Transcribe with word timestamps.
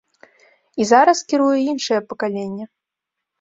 І 0.81 0.87
зараз 0.91 1.21
кіруе 1.33 1.57
іншае 1.71 1.99
пакаленне. 2.15 2.65